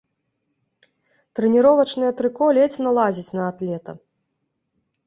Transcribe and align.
Трэніровачнае 1.39 2.11
трыко 2.23 2.45
ледзь 2.59 2.79
налазіць 2.87 3.31
на 3.39 3.43
атлета. 3.51 3.91